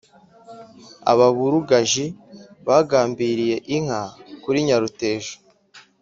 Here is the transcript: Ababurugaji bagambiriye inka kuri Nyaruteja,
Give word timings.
Ababurugaji 1.11 2.05
bagambiriye 2.67 3.55
inka 3.75 4.03
kuri 4.43 4.57
Nyaruteja, 4.67 5.33